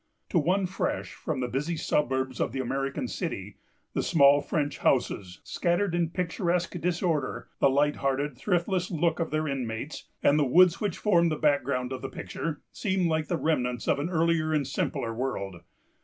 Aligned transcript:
To 0.29 0.39
one 0.39 0.65
fresh 0.65 1.13
from 1.13 1.41
the 1.41 1.47
busy 1.47 1.77
suburbs 1.77 2.41
of 2.41 2.53
the 2.53 2.59
American 2.59 3.07
city, 3.07 3.57
the 3.93 4.01
small 4.01 4.41
French 4.41 4.79
houses, 4.79 5.41
scattered 5.43 5.93
in 5.93 6.09
picturesque 6.09 6.81
disorder, 6.81 7.49
the 7.59 7.69
light 7.69 7.97
hearted, 7.97 8.35
thriftless 8.35 8.89
look 8.89 9.19
of 9.19 9.29
their 9.29 9.47
inmates, 9.47 10.09
and 10.23 10.39
the 10.39 10.43
woods 10.43 10.81
which 10.81 10.97
form 10.97 11.29
the 11.29 11.35
background 11.35 11.93
of 11.93 12.01
the 12.01 12.09
picture, 12.09 12.63
seem 12.71 13.07
like 13.07 13.27
the 13.27 13.37
remnants 13.37 13.87
of 13.87 13.99
an 13.99 14.09
earlier 14.09 14.51
and 14.53 14.65
simpler 14.65 15.13
world. 15.13 15.57